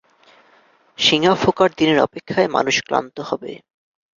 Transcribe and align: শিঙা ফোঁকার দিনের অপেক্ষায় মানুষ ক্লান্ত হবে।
শিঙা 0.97 1.33
ফোঁকার 1.35 1.69
দিনের 1.77 1.99
অপেক্ষায় 1.99 2.49
মানুষ 2.51 2.75
ক্লান্ত 2.85 3.17
হবে। 3.29 3.51